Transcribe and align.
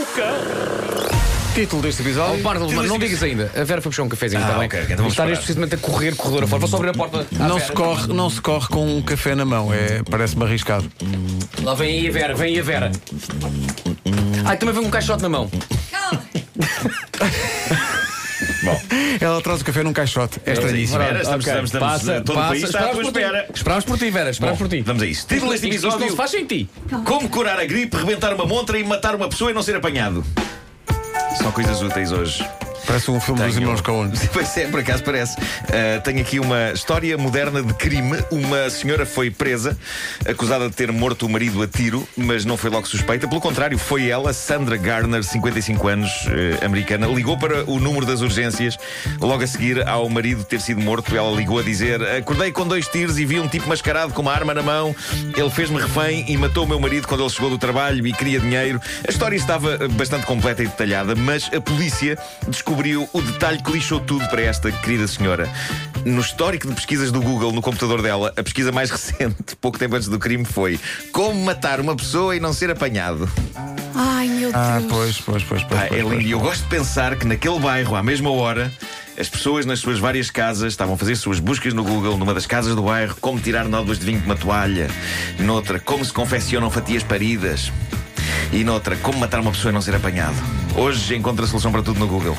O 0.00 0.06
cão. 0.14 1.08
Título 1.54 1.82
deste 1.82 2.02
Oh, 2.02 2.04
episódio. 2.04 2.42
Pardo, 2.42 2.70
mas 2.72 2.86
não 2.88 2.98
digas 3.00 3.20
ainda. 3.22 3.50
A 3.56 3.64
Vera 3.64 3.82
foi 3.82 3.90
buscar 3.90 4.04
um 4.04 4.08
cafezinho, 4.08 4.40
Ah, 4.42 4.46
está 4.46 4.58
bem? 4.58 4.66
ok, 4.68 4.80
então 4.82 4.96
vamos 4.98 5.16
neste 5.18 5.44
precisamente 5.44 5.74
a 5.74 5.78
correr 5.78 6.14
corredor 6.14 6.44
afora. 6.44 6.60
Vou 6.60 6.68
só 6.68 6.76
abrir 6.76 6.90
a 6.90 6.94
porta. 6.94 7.26
à 7.36 7.48
Não 7.48 7.56
Vera. 7.56 7.66
se, 7.66 7.72
corre, 7.72 8.06
não 8.12 8.30
se 8.30 8.40
corre 8.40 8.68
com 8.68 8.96
um 8.96 9.02
café 9.02 9.34
na 9.34 9.44
mão, 9.44 9.72
é, 9.74 10.02
parece-me 10.08 10.44
arriscado. 10.44 10.88
Lá 11.64 11.74
vem 11.74 11.98
aí 11.98 12.08
a 12.08 12.12
Vera, 12.12 12.34
vem 12.34 12.54
aí 12.54 12.60
a 12.60 12.62
Vera. 12.62 12.92
Ai, 14.44 14.56
também 14.56 14.72
vem 14.74 14.84
um 14.86 14.90
caixote 14.90 15.22
na 15.22 15.28
mão. 15.28 15.50
Bom, 18.68 18.80
Ela 19.20 19.40
traz 19.42 19.60
o 19.60 19.64
café 19.64 19.82
num 19.82 19.92
caixote. 19.92 20.40
É 20.44 20.52
estranhíssimo. 20.52 20.98
Vera, 20.98 21.20
estamos, 21.22 21.44
Ok, 21.44 21.52
estamos, 21.52 21.70
estamos, 21.74 21.92
passa, 21.92 22.20
todo 22.20 22.30
o 22.32 22.34
passa. 22.34 22.48
país 22.48 22.62
está 22.64 22.78
à 22.78 22.88
tua 22.88 23.02
Esperamos 23.02 23.04
por 23.08 23.12
ti. 23.12 23.18
espera. 23.20 23.48
Esperamos 23.54 23.84
por 23.84 23.98
ti, 23.98 24.10
Vera, 24.10 24.30
esperamos 24.30 24.58
por 24.58 24.68
ti. 24.68 24.80
Vamos 24.82 25.02
a 25.02 25.06
isso. 25.06 25.26
Título 25.26 25.50
deste 25.52 25.66
Isto- 25.68 25.74
isto 25.76 25.86
não 25.86 25.92
episódio: 25.94 26.10
se 26.10 26.16
faz 26.16 26.30
sem 26.30 26.46
ti. 26.46 26.68
Como 27.04 27.28
curar 27.28 27.58
a 27.58 27.64
gripe, 27.64 27.96
rebentar 27.96 28.34
uma 28.34 28.46
montra 28.46 28.78
e 28.78 28.84
matar 28.84 29.14
uma 29.14 29.28
pessoa 29.28 29.50
e 29.50 29.54
não 29.54 29.62
ser 29.62 29.76
apanhado. 29.76 30.24
São 31.36 31.52
coisas 31.52 31.80
úteis 31.82 32.10
hoje. 32.12 32.44
Parece 32.88 33.10
um 33.10 33.20
filme 33.20 33.42
dos 33.42 33.52
Tenho- 33.52 33.64
irmãos 33.64 33.82
Coen. 33.82 34.10
Pois 34.32 34.56
é, 34.56 34.66
por 34.66 34.80
acaso 34.80 35.04
parece. 35.04 35.38
Uh, 35.38 36.00
tenho 36.02 36.22
aqui 36.22 36.40
uma 36.40 36.72
história 36.72 37.18
moderna 37.18 37.62
de 37.62 37.74
crime. 37.74 38.16
Uma 38.30 38.70
senhora 38.70 39.04
foi 39.04 39.30
presa, 39.30 39.76
acusada 40.26 40.70
de 40.70 40.74
ter 40.74 40.90
morto 40.90 41.26
o 41.26 41.28
marido 41.28 41.62
a 41.62 41.66
tiro, 41.68 42.08
mas 42.16 42.46
não 42.46 42.56
foi 42.56 42.70
logo 42.70 42.86
suspeita. 42.88 43.28
Pelo 43.28 43.42
contrário, 43.42 43.76
foi 43.78 44.08
ela, 44.08 44.32
Sandra 44.32 44.78
Garner, 44.78 45.22
55 45.22 45.86
anos, 45.86 46.10
uh, 46.28 46.64
americana, 46.64 47.06
ligou 47.08 47.36
para 47.36 47.62
o 47.70 47.78
número 47.78 48.06
das 48.06 48.22
urgências. 48.22 48.78
Logo 49.20 49.44
a 49.44 49.46
seguir 49.46 49.86
ao 49.86 50.08
marido 50.08 50.42
ter 50.44 50.60
sido 50.60 50.80
morto, 50.80 51.14
ela 51.14 51.30
ligou 51.36 51.58
a 51.58 51.62
dizer: 51.62 52.00
Acordei 52.02 52.52
com 52.52 52.66
dois 52.66 52.88
tiros 52.88 53.18
e 53.18 53.26
vi 53.26 53.38
um 53.38 53.48
tipo 53.48 53.68
mascarado 53.68 54.14
com 54.14 54.22
uma 54.22 54.32
arma 54.32 54.54
na 54.54 54.62
mão. 54.62 54.96
Ele 55.36 55.50
fez-me 55.50 55.78
refém 55.78 56.24
e 56.26 56.38
matou 56.38 56.64
o 56.64 56.66
meu 56.66 56.80
marido 56.80 57.06
quando 57.06 57.20
ele 57.22 57.30
chegou 57.30 57.50
do 57.50 57.58
trabalho 57.58 58.06
e 58.06 58.12
queria 58.14 58.40
dinheiro. 58.40 58.80
A 59.06 59.10
história 59.10 59.36
estava 59.36 59.74
uh, 59.74 59.88
bastante 59.90 60.24
completa 60.24 60.62
e 60.62 60.66
detalhada, 60.66 61.14
mas 61.14 61.50
a 61.54 61.60
polícia 61.60 62.16
descobriu 62.48 62.77
o 63.12 63.20
detalhe 63.20 63.60
que 63.60 63.72
lixou 63.72 63.98
tudo 63.98 64.24
para 64.28 64.40
esta 64.40 64.70
querida 64.70 65.08
senhora. 65.08 65.50
No 66.04 66.20
histórico 66.20 66.68
de 66.68 66.74
pesquisas 66.74 67.10
do 67.10 67.20
Google 67.20 67.50
no 67.50 67.60
computador 67.60 68.00
dela, 68.00 68.32
a 68.36 68.42
pesquisa 68.42 68.70
mais 68.70 68.88
recente, 68.90 69.56
pouco 69.60 69.76
tempo 69.76 69.96
antes 69.96 70.06
do 70.06 70.16
crime, 70.16 70.44
foi 70.44 70.78
Como 71.10 71.44
matar 71.44 71.80
uma 71.80 71.96
pessoa 71.96 72.36
e 72.36 72.40
não 72.40 72.52
ser 72.52 72.70
apanhado. 72.70 73.28
Ai, 73.96 74.28
meu 74.28 74.52
Deus. 74.52 74.54
Ah, 74.54 74.80
pois, 74.88 75.20
pois, 75.20 75.42
pois. 75.42 75.64
pois, 75.64 75.80
Pá, 75.80 75.86
pois, 75.88 76.00
é 76.00 76.04
pois. 76.04 76.14
lindo. 76.14 76.28
E 76.28 76.30
eu 76.30 76.38
gosto 76.38 76.62
de 76.62 76.68
pensar 76.68 77.16
que 77.16 77.26
naquele 77.26 77.58
bairro, 77.58 77.96
à 77.96 78.02
mesma 78.02 78.30
hora, 78.30 78.72
as 79.18 79.28
pessoas 79.28 79.66
nas 79.66 79.80
suas 79.80 79.98
várias 79.98 80.30
casas 80.30 80.72
estavam 80.72 80.94
a 80.94 80.96
fazer 80.96 81.16
suas 81.16 81.40
buscas 81.40 81.74
no 81.74 81.82
Google, 81.82 82.16
numa 82.16 82.32
das 82.32 82.46
casas 82.46 82.76
do 82.76 82.82
bairro, 82.84 83.16
como 83.20 83.40
tirar 83.40 83.64
nódoas 83.68 83.98
de 83.98 84.06
vinho 84.06 84.20
de 84.20 84.26
uma 84.26 84.36
toalha, 84.36 84.88
noutra, 85.40 85.80
como 85.80 86.04
se 86.04 86.12
confeccionam 86.12 86.70
fatias 86.70 87.02
paridas. 87.02 87.72
E 88.52 88.64
noutra, 88.64 88.96
como 88.96 89.18
matar 89.18 89.40
uma 89.40 89.50
pessoa 89.50 89.70
e 89.70 89.74
não 89.74 89.82
ser 89.82 89.94
apanhado. 89.94 90.34
Hoje 90.74 91.14
encontra 91.14 91.44
a 91.44 91.48
solução 91.48 91.70
para 91.70 91.82
tudo 91.82 91.98
no 92.00 92.06
Google. 92.06 92.36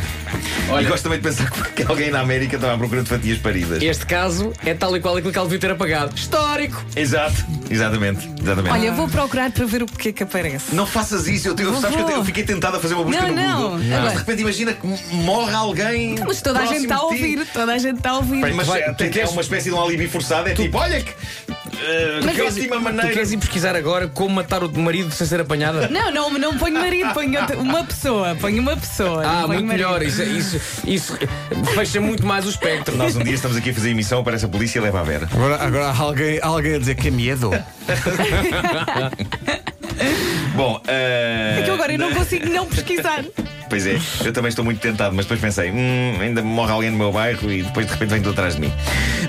Olha- 0.69 0.83
E 0.85 0.88
gosto 0.89 1.03
também 1.03 1.19
de 1.19 1.23
pensar 1.23 1.49
que 1.75 1.83
alguém 1.83 2.09
na 2.09 2.19
América 2.21 2.55
estava 2.55 2.73
à 2.73 2.77
procura 2.77 3.03
de 3.03 3.09
fatias 3.09 3.38
paridas. 3.38 3.81
Este 3.83 4.05
caso 4.07 4.52
é 4.65 4.73
tal 4.73 4.95
e 4.97 4.99
qual 5.02 5.15
aquilo 5.17 5.31
que 5.31 5.37
ela 5.37 5.47
devia 5.47 5.59
ter 5.59 5.71
apagado. 5.71 6.15
Histórico! 6.15 6.83
Exato, 6.95 7.45
exatamente, 7.69 8.27
exatamente. 8.41 8.73
Olha, 8.73 8.91
vou 8.93 9.07
procurar 9.07 9.52
para 9.52 9.65
ver 9.65 9.83
o 9.83 9.85
que 9.85 10.09
é 10.09 10.11
que 10.11 10.23
aparece. 10.23 10.73
Não 10.73 10.87
faças 10.87 11.27
isso, 11.27 11.47
eu, 11.49 11.53
tenho- 11.55 11.71
Não 11.71 11.80
sabes 11.81 11.95
que 11.97 12.02
eu, 12.02 12.05
te- 12.07 12.13
eu 12.13 12.25
fiquei 12.25 12.43
tentado 12.43 12.77
a 12.77 12.80
fazer 12.80 12.95
uma 12.95 13.03
busca 13.03 13.21
Não, 13.21 13.30
no 13.30 13.35
não. 13.35 13.61
Google. 13.61 13.77
Mas 13.80 13.91
Agora- 13.97 14.11
de 14.11 14.17
repente 14.17 14.41
imagina 14.41 14.73
que 14.73 14.87
morre 15.15 15.53
alguém. 15.53 16.15
Mas 16.25 16.41
toda 16.41 16.59
a 16.59 16.65
gente 16.65 16.83
está 16.83 16.95
a 16.95 17.03
ouvir, 17.03 17.45
toda 17.53 17.71
a 17.73 17.77
gente 17.77 17.97
está 17.97 18.09
a 18.11 18.17
ouvir. 18.17 18.53
Mas 18.55 18.69
é, 18.69 18.93
tem- 18.93 19.09
queres- 19.11 19.30
é 19.30 19.31
uma 19.31 19.41
espécie 19.41 19.69
de 19.69 19.75
um 19.75 19.83
alibi 19.83 20.07
forçado. 20.07 20.49
É 20.49 20.53
tipo, 20.55 20.75
olha 20.77 21.02
que. 21.02 21.13
Eh, 21.81 22.19
Mas 22.23 22.35
que 22.35 22.41
é- 22.41 22.45
ótima 22.45 22.75
Tu 22.77 22.81
maneira. 22.81 23.09
queres 23.13 23.31
ir 23.31 23.38
pesquisar 23.38 23.75
agora 23.75 24.08
como 24.08 24.35
matar 24.35 24.63
o 24.63 24.80
marido 24.80 25.11
sem 25.11 25.25
ser 25.27 25.41
apanhada? 25.41 25.88
Não, 25.89 26.11
não, 26.11 26.30
não 26.38 26.58
ponho 26.58 26.76
marido, 26.80 27.14
ponho 27.14 27.39
outra- 27.39 27.58
uma 27.58 27.83
pessoa, 27.83 28.36
ponho 28.36 28.61
uma 28.61 28.76
pessoa. 28.77 29.23
Ah, 29.26 29.43
ponho 29.45 29.64
muito 29.64 29.67
marido. 29.67 29.87
melhor. 29.89 30.02
Isso, 30.03 30.23
isso, 30.23 30.59
isso 30.86 31.17
fecha 31.73 31.99
muito 32.02 32.26
mais 32.26 32.45
o 32.45 32.49
espectro. 32.49 32.95
Nós 32.98 33.15
um 33.15 33.23
dia 33.23 33.33
estamos 33.36 33.55
aqui 33.58 33.70
a 33.70 33.73
fazer 33.73 33.89
emissão, 33.92 34.20
aparece 34.20 34.45
a 34.45 34.48
polícia 34.49 34.80
e 34.80 34.81
leva 34.81 34.99
a 34.99 35.03
Vera. 35.03 35.27
Agora, 35.31 35.55
agora 35.64 35.86
há 35.87 35.98
alguém, 35.98 36.39
há 36.42 36.48
alguém 36.48 36.76
a 36.76 36.80
dizer 36.80 36.95
que 36.95 37.08
é 37.08 37.11
medo. 37.11 37.52
Bom, 40.55 40.82
eh, 40.87 41.58
É 41.59 41.64
que 41.64 41.70
eu 41.70 41.73
agora 41.76 41.92
eu 41.93 41.99
não 41.99 42.14
consigo 42.14 42.49
não 42.49 42.65
pesquisar. 42.67 43.23
Pois 43.69 43.85
é, 43.85 43.99
eu 44.25 44.33
também 44.33 44.49
estou 44.49 44.65
muito 44.65 44.80
tentado, 44.80 45.15
mas 45.15 45.25
depois 45.25 45.39
pensei, 45.39 45.69
hum, 45.69 46.17
ainda 46.19 46.41
morre 46.41 46.71
alguém 46.71 46.89
no 46.89 46.97
meu 46.97 47.11
bairro 47.11 47.52
e 47.52 47.61
depois 47.61 47.85
de 47.85 47.93
repente 47.93 48.09
vem 48.09 48.21
tudo 48.21 48.31
atrás 48.31 48.55
de 48.55 48.61
mim. 48.61 48.73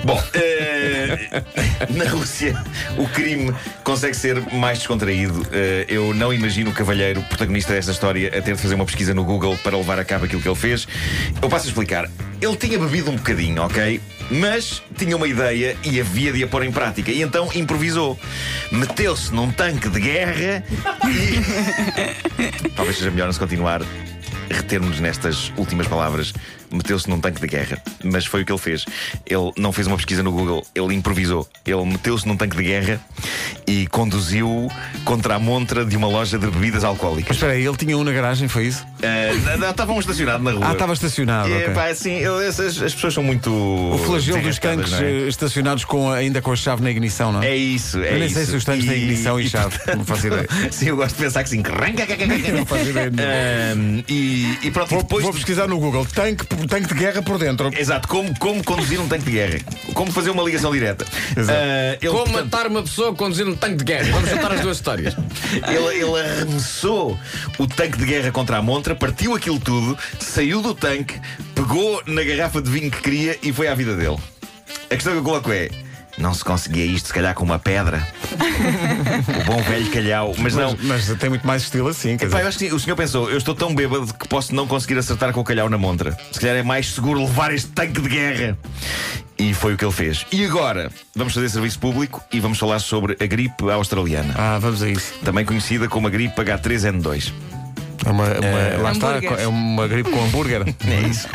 Bom, 0.03 0.21
eh, 0.33 1.43
na 1.93 2.05
Rússia 2.05 2.55
o 2.97 3.07
crime 3.07 3.53
consegue 3.83 4.15
ser 4.15 4.41
mais 4.51 4.79
descontraído. 4.79 5.45
Eh, 5.51 5.85
eu 5.87 6.11
não 6.15 6.33
imagino 6.33 6.71
o 6.71 6.73
cavalheiro, 6.73 7.21
protagonista 7.23 7.73
desta 7.73 7.91
história, 7.91 8.29
a 8.29 8.41
ter 8.41 8.55
de 8.55 8.61
fazer 8.61 8.73
uma 8.73 8.85
pesquisa 8.85 9.13
no 9.13 9.23
Google 9.23 9.55
para 9.63 9.77
levar 9.77 9.99
a 9.99 10.03
cabo 10.03 10.25
aquilo 10.25 10.41
que 10.41 10.47
ele 10.47 10.55
fez. 10.55 10.87
Eu 11.39 11.47
passo 11.47 11.65
a 11.65 11.69
explicar. 11.69 12.09
Ele 12.41 12.55
tinha 12.55 12.79
bebido 12.79 13.11
um 13.11 13.15
bocadinho, 13.15 13.61
ok? 13.61 14.01
Mas 14.31 14.81
tinha 14.97 15.15
uma 15.15 15.27
ideia 15.27 15.77
e 15.83 15.99
havia 15.99 16.33
de 16.33 16.43
a 16.43 16.47
pôr 16.47 16.63
em 16.63 16.71
prática. 16.71 17.11
E 17.11 17.21
então 17.21 17.47
improvisou. 17.53 18.19
Meteu-se 18.71 19.31
num 19.31 19.51
tanque 19.51 19.87
de 19.87 19.99
guerra 19.99 20.63
e. 21.07 22.69
Talvez 22.75 22.97
seja 22.97 23.11
melhor 23.11 23.25
não 23.27 23.33
se 23.33 23.39
continuar 23.39 23.81
retermos 24.51 24.99
nestas 24.99 25.51
últimas 25.57 25.87
palavras. 25.87 26.33
Meteu-se 26.71 27.09
num 27.09 27.19
tanque 27.19 27.41
de 27.41 27.47
guerra. 27.47 27.81
Mas 28.03 28.25
foi 28.25 28.43
o 28.43 28.45
que 28.45 28.51
ele 28.51 28.59
fez. 28.59 28.85
Ele 29.25 29.51
não 29.57 29.71
fez 29.73 29.87
uma 29.87 29.97
pesquisa 29.97 30.23
no 30.23 30.31
Google, 30.31 30.65
ele 30.73 30.93
improvisou. 30.93 31.47
Ele 31.65 31.83
meteu-se 31.85 32.27
num 32.27 32.37
tanque 32.37 32.55
de 32.55 32.63
guerra 32.63 33.01
e 33.67 33.87
conduziu 33.87 34.69
contra 35.03 35.35
a 35.35 35.39
montra 35.39 35.83
de 35.85 35.97
uma 35.97 36.07
loja 36.07 36.37
de 36.39 36.45
bebidas 36.47 36.83
Mas 36.83 36.83
alcoólicas. 36.85 37.35
espera 37.35 37.53
aí, 37.53 37.65
ele 37.65 37.75
tinha 37.77 37.97
um 37.97 38.03
na 38.03 38.11
garagem, 38.11 38.47
foi 38.47 38.67
isso? 38.67 38.85
Ah, 39.03 39.69
Estavam 39.69 39.99
estacionados 39.99 40.43
na 40.43 40.51
rua. 40.51 40.67
Ah, 40.67 40.73
estava 40.73 40.93
estacionado. 40.93 41.49
E, 41.49 41.53
ok. 41.57 41.73
pá, 41.73 41.87
assim, 41.89 42.17
eu- 42.19 42.41
essas- 42.41 42.81
as 42.81 42.93
pessoas 42.93 43.13
são 43.13 43.23
muito. 43.23 43.49
O 43.51 43.97
flagelo 44.05 44.41
dos 44.41 44.59
tanques 44.59 44.93
é? 44.93 45.03
eh, 45.03 45.27
estacionados 45.27 45.85
com, 45.85 46.11
ainda 46.11 46.41
com 46.41 46.51
a 46.51 46.55
chave 46.55 46.83
na 46.83 46.91
ignição, 46.91 47.31
não 47.31 47.41
é? 47.41 47.49
É 47.51 47.55
isso, 47.55 47.99
é 48.01 48.09
Eu 48.13 48.19
nem 48.19 48.25
isso. 48.25 48.35
sei 48.35 48.45
se 48.45 48.55
os 48.55 48.63
tanques 48.65 48.85
têm 48.85 48.97
ignição 49.03 49.39
e 49.39 49.49
chave, 49.49 49.77
não 49.97 50.05
faço 50.05 50.27
ideia. 50.27 50.47
Sim, 50.71 50.87
eu 50.89 50.95
gosto 50.95 51.15
de 51.15 51.23
pensar 51.23 51.43
que 51.43 51.49
sim. 51.49 51.61
Não 52.55 52.65
faço 52.65 52.89
ideia. 52.89 53.11
Ahm, 53.73 54.03
e, 54.07 54.57
e 54.63 54.71
pronto, 54.71 54.89
e 54.91 54.93
Vou, 54.95 55.03
depois. 55.03 55.23
vou 55.23 55.33
pesquisar 55.33 55.67
no 55.67 55.79
Google. 55.79 56.05
Tanque, 56.05 56.45
tanque 56.67 56.87
de 56.87 56.93
guerra 56.93 57.21
por 57.21 57.37
dentro. 57.37 57.71
Exato, 57.77 58.07
como, 58.07 58.37
como 58.39 58.63
conduzir 58.63 58.99
um 58.99 59.07
tanque 59.07 59.25
de 59.25 59.31
guerra. 59.31 59.59
Como 59.93 60.11
fazer 60.11 60.29
uma 60.29 60.43
ligação 60.43 60.71
direta. 60.71 61.05
Exato. 61.35 61.57
Ah, 61.59 61.97
ele, 62.01 62.11
Como 62.11 62.23
portanto, 62.25 62.43
matar 62.51 62.67
uma 62.67 62.81
pessoa 62.83 63.13
conduzindo 63.13 63.51
um 63.51 63.55
tanque 63.55 63.77
de 63.77 63.83
guerra? 63.83 64.11
Vamos 64.11 64.29
juntar 64.29 64.51
as 64.53 64.61
duas 64.61 64.77
histórias. 64.77 65.15
ele, 65.67 66.01
ele 66.03 66.19
arremessou 66.19 67.17
o 67.57 67.67
tanque 67.67 67.97
de 67.97 68.05
guerra 68.05 68.31
contra 68.31 68.57
a 68.57 68.61
montra, 68.61 68.90
partiu 68.95 69.35
aquilo 69.35 69.59
tudo, 69.59 69.97
saiu 70.19 70.61
do 70.61 70.73
tanque, 70.73 71.19
pegou 71.55 72.01
na 72.05 72.23
garrafa 72.23 72.61
de 72.61 72.69
vinho 72.69 72.91
que 72.91 73.01
queria 73.01 73.37
e 73.41 73.51
foi 73.51 73.67
à 73.67 73.75
vida 73.75 73.95
dele. 73.95 74.17
A 74.85 74.95
questão 74.95 75.13
que 75.13 75.19
eu 75.19 75.23
coloco 75.23 75.51
é. 75.51 75.69
Não 76.17 76.33
se 76.33 76.43
conseguia 76.43 76.85
isto, 76.85 77.07
se 77.07 77.13
calhar 77.13 77.33
com 77.33 77.43
uma 77.43 77.57
pedra. 77.57 78.05
o 79.41 79.45
bom 79.45 79.61
velho 79.63 79.89
calhau. 79.91 80.35
Mas 80.37 80.53
não. 80.53 80.75
Mas, 80.81 81.07
mas 81.07 81.17
tem 81.17 81.29
muito 81.29 81.47
mais 81.47 81.63
estilo 81.63 81.87
assim. 81.87 82.17
Quer 82.17 82.25
Epá, 82.25 82.37
dizer, 82.37 82.41
eu 82.43 82.47
acho 82.47 82.57
que 82.57 82.69
sim. 82.69 82.75
o 82.75 82.79
senhor 82.79 82.95
pensou, 82.95 83.29
eu 83.29 83.37
estou 83.37 83.55
tão 83.55 83.73
bêbado 83.73 84.13
que 84.13 84.27
posso 84.27 84.53
não 84.53 84.67
conseguir 84.67 84.97
acertar 84.97 85.31
com 85.31 85.39
o 85.39 85.43
calhau 85.43 85.69
na 85.69 85.77
montra. 85.77 86.15
Se 86.31 86.39
calhar 86.39 86.57
é 86.57 86.63
mais 86.63 86.93
seguro 86.93 87.21
levar 87.21 87.53
este 87.53 87.69
tanque 87.69 88.01
de 88.01 88.09
guerra. 88.09 88.57
E 89.37 89.53
foi 89.53 89.73
o 89.73 89.77
que 89.77 89.83
ele 89.83 89.91
fez. 89.91 90.25
E 90.31 90.45
agora, 90.45 90.91
vamos 91.15 91.33
fazer 91.33 91.49
serviço 91.49 91.79
público 91.79 92.21
e 92.31 92.39
vamos 92.39 92.59
falar 92.59 92.79
sobre 92.79 93.17
a 93.19 93.25
gripe 93.25 93.71
australiana. 93.71 94.35
Ah, 94.37 94.59
vamos 94.59 94.83
a 94.83 94.89
isso. 94.89 95.13
Também 95.23 95.43
conhecida 95.43 95.87
como 95.87 96.07
a 96.07 96.09
gripe 96.11 96.39
H3N2. 96.39 97.31
É 98.05 98.09
uma, 98.09 98.23
uma- 98.25 98.81
lá 98.83 98.91
está, 98.91 99.09
Hambúrgueres. 99.09 99.39
é 99.43 99.47
uma 99.47 99.87
gripe 99.87 100.09
com 100.09 100.23
hambúrguer. 100.23 100.61
É 100.87 101.07
isso. 101.07 101.27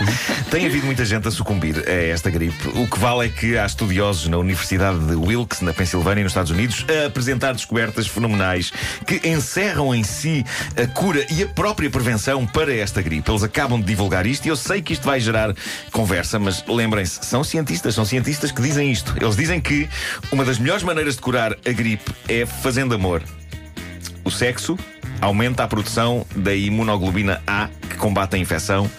Tem 0.50 0.66
havido 0.66 0.87
muita 0.87 1.04
gente 1.04 1.27
a 1.28 1.31
sucumbir 1.31 1.82
a 1.88 1.93
esta 1.93 2.28
gripe. 2.31 2.69
O 2.75 2.87
que 2.87 2.99
vale 2.99 3.27
é 3.27 3.28
que 3.28 3.56
há 3.56 3.65
estudiosos 3.65 4.28
na 4.28 4.36
Universidade 4.36 4.98
de 4.98 5.15
Wilkes, 5.15 5.60
na 5.60 5.72
Pensilvânia, 5.72 6.22
nos 6.24 6.33
Estados 6.33 6.51
Unidos, 6.51 6.84
a 7.03 7.07
apresentar 7.07 7.53
descobertas 7.53 8.07
fenomenais 8.07 8.72
que 9.07 9.27
encerram 9.28 9.95
em 9.95 10.03
si 10.03 10.45
a 10.77 10.86
cura 10.86 11.24
e 11.30 11.42
a 11.45 11.47
própria 11.48 11.89
prevenção 11.89 12.47
para 12.47 12.74
esta 12.74 13.01
gripe. 13.01 13.30
Eles 13.30 13.42
acabam 13.42 13.80
de 13.80 13.86
divulgar 13.86 14.27
isto 14.27 14.47
e 14.47 14.48
eu 14.48 14.57
sei 14.57 14.83
que 14.83 14.92
isto 14.92 15.04
vai 15.07 15.21
gerar 15.21 15.54
conversa, 15.92 16.39
mas 16.39 16.65
lembrem-se, 16.66 17.21
são 17.24 17.42
cientistas, 17.45 17.95
são 17.95 18.04
cientistas 18.04 18.51
que 18.51 18.60
dizem 18.60 18.91
isto. 18.91 19.15
Eles 19.21 19.36
dizem 19.36 19.60
que 19.60 19.89
uma 20.33 20.45
das 20.45 20.59
melhores 20.59 20.83
maneiras 20.83 21.15
de 21.15 21.21
curar 21.22 21.53
a 21.53 21.72
gripe 21.72 22.10
é 22.28 22.45
fazendo 22.45 22.95
amor. 22.95 23.22
O 24.24 24.30
sexo 24.30 24.77
aumenta 25.21 25.65
a 25.65 25.68
produção 25.68 26.27
da 26.34 26.54
imunoglobina 26.54 27.42
A, 27.47 27.68
que 27.89 27.97
combate 27.97 28.36
a 28.36 28.39
infecção 28.39 28.91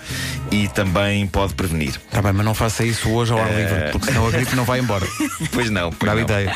e 0.51 0.67
também 0.69 1.27
pode 1.27 1.53
prevenir. 1.53 1.89
Está 2.07 2.21
bem, 2.21 2.31
mas 2.33 2.45
não 2.45 2.53
faça 2.53 2.83
isso 2.83 3.09
hoje 3.09 3.33
ao 3.33 3.39
ar 3.39 3.53
livre, 3.53 3.91
porque 3.91 4.07
senão 4.07 4.25
a 4.27 4.31
gripe 4.31 4.55
não 4.55 4.63
vai 4.63 4.79
embora. 4.79 5.05
Pois 5.51 5.69
não, 5.69 5.91
pois 5.91 6.09
Dá-me 6.11 6.21
não. 6.21 6.27
ideia. 6.29 6.55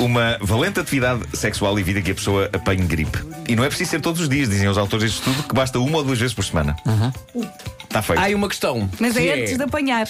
Uma 0.00 0.36
valente 0.40 0.80
atividade 0.80 1.22
sexual 1.34 1.78
evita 1.78 2.00
que 2.02 2.10
a 2.10 2.14
pessoa 2.14 2.50
apanhe 2.52 2.82
gripe. 2.84 3.18
E 3.48 3.54
não 3.56 3.64
é 3.64 3.68
preciso 3.68 3.90
ser 3.92 4.00
todos 4.00 4.20
os 4.20 4.28
dias, 4.28 4.48
dizem 4.48 4.68
os 4.68 4.76
autores 4.78 5.04
deste 5.04 5.18
estudo, 5.28 5.46
que 5.48 5.54
basta 5.54 5.78
uma 5.78 5.98
ou 5.98 6.04
duas 6.04 6.18
vezes 6.18 6.34
por 6.34 6.44
semana. 6.44 6.76
Está 7.84 8.02
feito. 8.02 8.18
Há 8.18 8.22
aí 8.24 8.34
uma 8.34 8.48
questão. 8.48 8.88
Mas 8.98 9.14
que 9.14 9.28
é 9.28 9.40
antes 9.42 9.56
de 9.56 9.62
apanhar. 9.62 10.08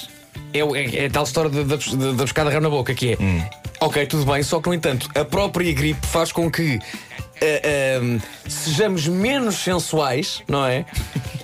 É, 0.54 0.58
é, 0.60 0.96
é 1.04 1.06
a 1.06 1.10
tal 1.10 1.24
história 1.24 1.50
da 1.50 1.76
pescada 2.24 2.50
rã 2.50 2.60
na 2.60 2.70
boca, 2.70 2.94
que 2.94 3.12
é 3.12 3.16
Hum. 3.20 3.42
ok, 3.80 4.06
tudo 4.06 4.30
bem, 4.30 4.42
só 4.42 4.60
que 4.60 4.68
no 4.68 4.74
entanto, 4.74 5.08
a 5.14 5.24
própria 5.24 5.72
gripe 5.72 6.06
faz 6.06 6.32
com 6.32 6.50
que 6.50 6.78
ehm, 7.42 8.18
sejamos 8.48 9.06
menos 9.08 9.56
sensuais, 9.56 10.42
não 10.48 10.64
é? 10.66 10.84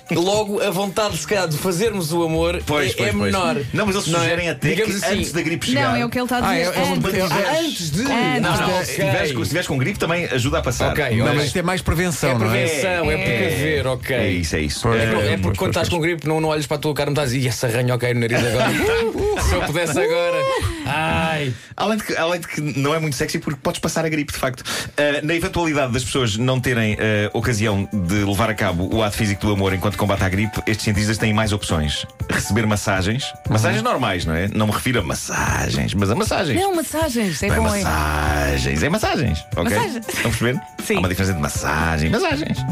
Logo, 0.19 0.61
a 0.61 0.69
vontade, 0.69 1.17
se 1.17 1.27
calhar, 1.27 1.47
de 1.47 1.57
fazermos 1.57 2.11
o 2.11 2.23
amor 2.23 2.61
Pois, 2.65 2.91
é, 2.91 2.93
pois, 2.95 3.09
é 3.09 3.11
pois. 3.11 3.23
menor. 3.25 3.55
Não, 3.73 3.85
mas 3.85 3.95
eles 3.95 4.07
não 4.07 4.19
é? 4.19 4.23
sugerem 4.23 4.49
até 4.49 4.69
Digamos 4.69 4.99
que 4.99 5.05
assim, 5.05 5.15
antes 5.19 5.31
da 5.31 5.41
gripe 5.41 5.65
chegar. 5.67 5.89
Não, 5.89 5.95
é 5.95 6.05
o 6.05 6.09
que 6.09 6.17
ele 6.17 6.25
está 6.25 6.37
a 6.37 6.39
Ah, 6.49 6.53
dizer. 6.53 6.61
é- 6.61 6.65
é 6.65 6.69
antes. 6.91 7.13
é- 7.13 7.21
Ah, 7.21 7.59
antes 7.59 7.91
de. 7.91 8.01
Antes. 8.01 8.41
Não, 8.41 8.51
não, 8.51 8.57
Se 8.57 8.63
ok. 8.63 8.79
estiveres 8.81 9.31
com, 9.31 9.37
se 9.37 9.41
estiveres 9.43 9.67
com 9.67 9.77
gripe, 9.77 9.99
também 9.99 10.25
ajuda 10.25 10.59
a 10.59 10.61
passar. 10.61 10.91
Ok, 10.91 11.17
Não, 11.17 11.25
mas 11.35 11.45
isto 11.45 11.57
é 11.57 11.61
mais 11.61 11.81
prevenção, 11.81 12.29
é 12.31 12.33
não 12.33 12.45
é? 12.45 12.49
prevenção, 12.65 13.11
é, 13.11 13.17
precaver, 13.17 13.87
ok. 13.87 14.15
É 14.15 14.29
isso, 14.31 14.55
é 14.55 14.61
isso. 14.61 14.79
Pois. 14.83 15.01
É, 15.01 15.07
porque- 15.07 15.27
é 15.27 15.37
porque 15.37 15.57
quando 15.57 15.71
estás 15.71 15.89
com 15.89 15.99
gripe 15.99 16.27
não, 16.27 16.39
não 16.41 16.49
olhas 16.49 16.65
para 16.67 16.77
a 16.77 16.79
tua 16.79 16.93
cara 16.93 17.09
e 17.09 17.13
me 17.13 17.19
estás 17.19 17.33
e 17.33 17.47
essa 17.47 17.67
ranho 17.67 17.93
ok 17.95 18.13
no 18.13 18.19
nariz 18.21 18.37
agora. 18.45 18.69
Se 19.49 19.53
eu 19.55 19.61
pudesse 19.63 19.99
agora. 19.99 20.37
Ai. 20.85 21.53
Além 21.75 21.97
de, 21.97 22.03
que, 22.03 22.15
além 22.17 22.39
de 22.39 22.47
que 22.47 22.61
não 22.61 22.93
é 22.93 22.99
muito 22.99 23.15
sexy 23.15 23.39
porque 23.39 23.59
podes 23.61 23.79
passar 23.79 24.05
a 24.05 24.09
gripe, 24.09 24.33
de 24.33 24.39
facto. 24.39 24.61
Uh, 24.61 25.25
na 25.25 25.33
eventualidade 25.33 25.93
das 25.93 26.03
pessoas 26.03 26.35
não 26.37 26.59
terem 26.59 26.93
uh, 26.95 26.97
ocasião 27.33 27.87
de 27.91 28.15
levar 28.25 28.49
a 28.49 28.53
cabo 28.53 28.89
o 28.93 29.01
ato 29.03 29.15
físico 29.15 29.45
do 29.47 29.53
amor 29.53 29.73
enquanto 29.73 29.97
combate 29.99 30.23
à 30.23 30.29
gripe, 30.29 30.59
estes 30.65 30.83
cientistas 30.85 31.17
têm 31.17 31.33
mais 31.33 31.51
opções. 31.51 32.05
Receber 32.29 32.65
massagens. 32.65 33.33
Massagens 33.49 33.83
normais, 33.83 34.25
não 34.25 34.33
é? 34.33 34.47
Não 34.47 34.65
me 34.67 34.71
refiro 34.73 34.99
a 34.99 35.03
massagens, 35.03 35.93
mas 35.93 36.09
a 36.09 36.15
massagens. 36.15 36.59
Não, 36.59 36.73
massagens. 36.75 37.43
É 37.43 37.47
Não 37.47 37.53
é 37.53 37.57
como 37.57 37.75
é. 37.75 37.83
massagens, 37.83 38.83
é 38.83 38.89
massagens, 38.89 39.45
ok? 39.55 39.63
Massagens. 39.75 40.07
Estão 40.07 40.19
a 40.19 40.23
perceber? 40.35 40.61
Sim. 40.85 40.95
Há 40.95 40.99
uma 40.99 41.09
diferença 41.09 41.33
de 41.33 41.39
massagem 41.41 42.07
e 42.07 42.11
massagens. 42.11 42.57
Uh, 42.59 42.63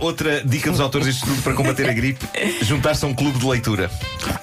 outra 0.00 0.42
dica 0.44 0.70
dos 0.70 0.80
autores 0.80 1.06
deste 1.06 1.22
estudo 1.22 1.42
para 1.42 1.52
combater 1.54 1.88
a 1.88 1.92
gripe: 1.92 2.26
juntar-se 2.62 3.04
a 3.04 3.08
um 3.08 3.14
clube 3.14 3.38
de 3.38 3.46
leitura. 3.46 3.90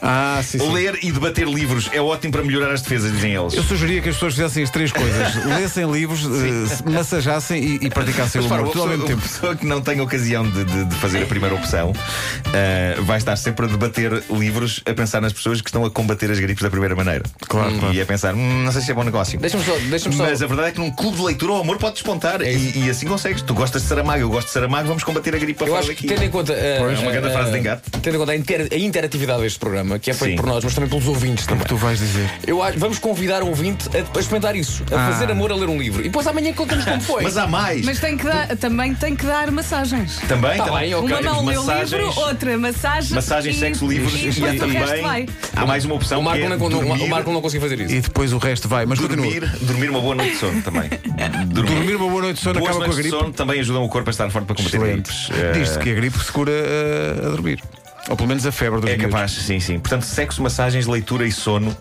Ah, 0.01 0.39
sim, 0.43 0.59
sim. 0.59 0.71
Ler 0.71 0.99
e 1.03 1.11
debater 1.11 1.47
livros 1.47 1.89
é 1.91 1.99
ótimo 1.99 2.31
para 2.31 2.43
melhorar 2.43 2.71
as 2.71 2.81
defesas, 2.81 3.11
dizem 3.11 3.33
eles. 3.33 3.53
Eu 3.55 3.63
sugeria 3.63 4.01
que 4.01 4.09
as 4.09 4.15
pessoas 4.15 4.33
fizessem 4.35 4.63
as 4.63 4.69
três 4.69 4.91
coisas: 4.91 5.35
lessem 5.45 5.91
livros, 5.91 6.21
se 6.21 6.83
massajassem 6.87 7.61
e, 7.61 7.75
e 7.87 7.89
praticassem 7.89 8.39
o 8.39 8.43
Mas 8.43 8.51
para, 8.51 8.61
humor 8.61 8.71
tudo 8.71 8.83
ao 8.83 8.87
pessoa, 8.87 8.87
mesmo 8.89 9.03
uma 9.03 9.07
tempo. 9.09 9.21
pessoa 9.21 9.55
que 9.55 9.65
não 9.65 9.81
tem 9.81 9.99
ocasião 9.99 10.49
de, 10.49 10.63
de- 10.63 10.85
de 10.85 10.95
fazer 10.95 11.23
a 11.23 11.25
primeira 11.25 11.55
opção 11.55 11.86
uh, 11.91 13.03
vai 13.03 13.17
estar 13.17 13.35
sempre 13.35 13.65
a 13.65 13.69
debater 13.69 14.23
livros 14.29 14.81
a 14.85 14.93
pensar 14.93 15.21
nas 15.21 15.33
pessoas 15.33 15.61
que 15.61 15.69
estão 15.69 15.85
a 15.85 15.89
combater 15.91 16.29
as 16.31 16.39
gripes 16.39 16.63
da 16.63 16.69
primeira 16.69 16.95
maneira. 16.95 17.23
Claro, 17.47 17.71
e 17.75 17.79
claro. 17.79 18.01
a 18.01 18.05
pensar, 18.05 18.33
"Hum, 18.35 18.63
não 18.63 18.71
sei 18.71 18.81
se 18.81 18.91
é 18.91 18.93
bom 18.93 19.03
negócio. 19.03 19.39
Deixa-me 19.39 19.63
só. 19.63 19.75
Deixa 19.89 20.11
só... 20.11 20.23
Mas 20.23 20.41
a 20.41 20.47
verdade 20.47 20.69
é 20.69 20.71
que 20.71 20.79
num 20.79 20.91
clube 20.91 21.17
de 21.17 21.23
leitura 21.23 21.53
o 21.53 21.61
amor 21.61 21.77
pode 21.77 21.93
despontar 21.95 22.41
e, 22.41 22.85
e 22.85 22.89
assim 22.89 23.05
consegues. 23.07 23.41
Tu 23.41 23.53
gostas 23.53 23.81
de 23.83 23.87
Saramago, 23.87 24.21
eu 24.21 24.29
gosto 24.29 24.47
de 24.47 24.53
Saramago, 24.53 24.87
vamos 24.87 25.03
combater 25.03 25.33
a 25.35 25.37
gripe 25.37 25.57
para 25.59 25.67
fora 25.67 25.85
daqui. 25.85 25.95
que, 25.95 26.07
tendo 26.07 26.23
em 26.23 26.29
conta. 26.29 26.53
uh, 26.53 26.55
Pois, 26.79 26.99
é 26.99 27.01
uma 27.01 27.11
grande 27.11 27.27
uh, 27.27 27.31
frase 27.31 27.51
de 27.51 27.57
engate. 27.59 27.81
Tendo 28.01 28.15
em 28.15 28.19
conta 28.19 28.31
a, 28.31 28.35
inter- 28.35 28.67
a 28.71 28.75
interatividade 28.77 29.41
deste 29.41 29.59
programa, 29.59 29.99
que 29.99 30.11
é 30.11 30.13
feito 30.13 30.31
Sim. 30.31 30.37
por 30.37 30.45
nós, 30.45 30.63
mas 30.63 30.73
também 30.73 30.89
pelos 30.89 31.07
ouvintes 31.07 31.45
O 31.45 31.49
também. 31.49 31.63
que 31.63 31.69
tu 31.69 31.77
vais 31.77 31.99
dizer? 31.99 32.29
Eu 32.45 32.61
acho, 32.63 32.77
vamos 32.79 32.99
convidar 32.99 33.43
o 33.43 33.47
ouvinte 33.47 33.87
a, 33.89 34.17
a 34.17 34.19
experimentar 34.19 34.55
isso, 34.55 34.83
a 34.91 35.07
Ah. 35.07 35.11
fazer 35.11 35.31
amor 35.31 35.51
a 35.51 35.55
ler 35.55 35.69
um 35.69 35.77
livro. 35.77 36.01
E 36.01 36.05
depois 36.05 36.25
amanhã 36.27 36.53
contamos 36.53 36.85
como 36.85 37.01
foi. 37.01 37.23
Mas 37.23 37.37
há 37.37 37.47
mais. 37.47 37.85
Mas 37.85 37.99
tem 37.99 38.17
que 38.17 38.23
dar, 38.25 38.47
também 38.57 38.93
tem 38.95 39.15
que 39.15 39.25
dar 39.25 39.49
massagens. 39.51 40.17
Também, 40.27 40.57
Tá 40.57 40.65
também. 40.65 40.79
bem, 40.81 40.95
ok. 40.95 41.15
Uma 41.17 41.21
mão 41.21 41.39
o 41.41 41.45
massagens, 41.79 42.07
livro, 42.09 42.21
outra 42.21 42.57
massagem. 42.57 43.13
massagens, 43.15 43.55
e- 43.55 43.59
sexo, 43.59 43.87
livros 43.87 44.13
e 44.13 44.17
e, 44.27 44.31
depois 44.31 44.37
o 44.37 44.45
resto 44.45 44.59
também 44.59 45.01
vai. 45.01 45.25
há 45.55 45.65
mais 45.65 45.85
uma 45.85 45.95
opção 45.95 46.19
o, 46.19 46.23
Marco 46.23 46.39
é 46.43 46.49
não, 46.49 46.57
dormir, 46.69 47.03
o 47.03 47.07
Marco 47.07 47.31
não 47.31 47.41
conseguiu 47.41 47.69
fazer 47.69 47.81
isso. 47.83 47.93
E 47.95 48.01
depois 48.01 48.33
o 48.33 48.37
resto 48.37 48.67
vai. 48.67 48.85
Mas 48.85 48.99
continua. 48.99 49.25
dormir, 49.25 49.49
dormir 49.61 49.89
uma 49.89 50.01
boa 50.01 50.15
noite 50.15 50.31
de 50.33 50.37
sono 50.39 50.61
também. 50.61 50.89
Dormir 51.47 51.95
uma 51.95 52.09
boa 52.09 52.21
noite 52.21 52.37
de 52.37 52.41
sono 52.43 52.59
Boas 52.59 52.71
acaba 52.71 52.85
com 52.85 52.91
a 52.91 52.95
gripe. 52.95 53.09
sono 53.09 53.31
também 53.33 53.59
ajudam 53.59 53.83
o 53.83 53.89
corpo 53.89 54.09
a 54.09 54.11
estar 54.11 54.29
forte 54.29 54.45
para 54.45 54.55
combater 54.55 54.77
Excelente. 54.77 55.09
gripes. 55.11 55.29
Eh, 55.31 55.51
Diz-se 55.53 55.79
que 55.79 55.89
a 55.89 55.93
gripe 55.93 56.17
se 56.23 56.31
cura 56.31 56.51
eh, 56.51 57.25
a 57.25 57.29
dormir. 57.29 57.61
Ou 58.09 58.15
pelo 58.15 58.29
menos 58.29 58.45
a 58.45 58.51
febre 58.51 58.79
dos 58.79 58.89
É 58.89 58.95
miúdos. 58.95 59.11
capaz, 59.13 59.31
sim, 59.31 59.59
sim. 59.59 59.79
Portanto, 59.79 60.03
sexo, 60.03 60.41
massagens, 60.41 60.85
leitura 60.87 61.25
e 61.27 61.31
sono. 61.31 61.75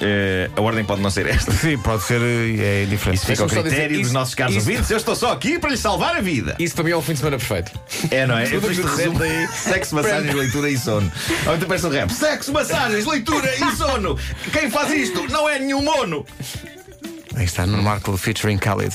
Eh, 0.00 0.50
a 0.56 0.60
ordem 0.60 0.84
pode 0.84 1.00
não 1.00 1.10
ser 1.10 1.26
esta. 1.26 1.52
Sim, 1.52 1.78
pode 1.78 2.02
ser. 2.02 2.20
eh, 2.20 2.80
É 2.80 2.84
indiferente. 2.84 3.18
Isso 3.18 3.26
fica 3.26 3.42
ao 3.42 3.48
critério 3.48 3.72
dizer, 3.74 3.88
dos 3.90 4.00
isso- 4.06 4.14
nossos 4.14 4.34
caros 4.34 4.56
isso- 4.56 4.68
ouvintes. 4.68 4.90
Eu 4.90 4.96
estou 4.96 5.14
só 5.16 5.32
aqui 5.32 5.58
para 5.58 5.70
lhes 5.70 5.80
salvar 5.80 6.16
a 6.16 6.20
vida. 6.20 6.56
Isso 6.58 6.74
para 6.74 6.84
mim 6.84 6.90
é 6.90 6.96
um 6.96 7.02
fim 7.02 7.12
de 7.12 7.18
semana 7.18 7.38
perfeito. 7.38 7.72
É, 8.10 8.26
não 8.26 8.38
é? 8.38 8.44
Tudo 8.44 8.60
Tudo 8.62 8.72
isto 8.72 8.86
o 8.86 8.90
que 8.90 8.96
resume 9.02 9.22
aí 9.22 9.48
sexo, 9.48 9.94
massagens, 9.94 10.34
leitura 10.34 10.70
e 10.70 10.78
sono. 10.78 11.12
Ou 11.46 11.54
então 11.56 11.68
peça 11.68 11.88
um 11.88 11.90
rap. 11.90 12.10
Sexo, 12.12 12.52
massagens, 12.52 13.04
leitura 13.06 13.50
e 13.54 13.76
sono. 13.76 14.18
Quem 14.52 14.70
faz 14.70 14.92
isto 14.92 15.26
não 15.30 15.48
é 15.48 15.58
nenhum 15.58 15.82
mono. 15.82 16.24
Aí 17.36 17.44
está, 17.44 17.66
no 17.66 17.82
Marco 17.82 18.16
featuring 18.16 18.56
Khalid. 18.58 18.94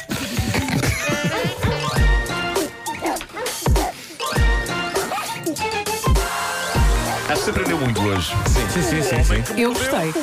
Aprendeu 7.50 7.78
muito 7.78 8.01
hoje. 8.01 8.34
Sim, 8.48 8.81
sim, 8.81 9.01
sim. 9.01 9.24
sim. 9.24 9.62
Eu 9.62 9.74
gostei. 9.74 10.13